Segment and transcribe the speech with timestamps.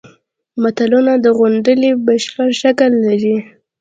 [0.61, 3.37] متلونه د غونډلې بشپړ شکل لري